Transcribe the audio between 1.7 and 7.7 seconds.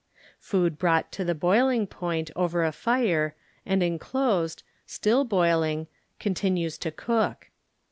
point over a fire, and inclosed, still boiling, MOttnues to cook.